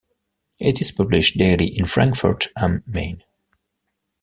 [0.59, 3.21] It is published daily in Frankfurt am Main.